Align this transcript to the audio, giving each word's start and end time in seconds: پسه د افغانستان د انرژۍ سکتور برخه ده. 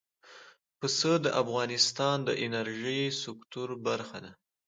پسه 0.79 1.11
د 1.25 1.27
افغانستان 1.41 2.17
د 2.27 2.29
انرژۍ 2.45 3.01
سکتور 3.23 3.69
برخه 3.87 4.17
ده. 4.23 4.31